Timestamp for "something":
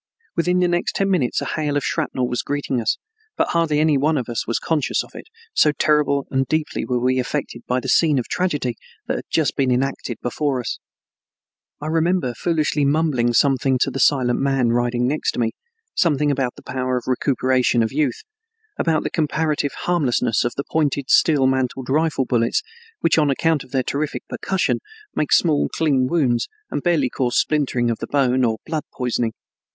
13.33-13.77, 15.93-16.31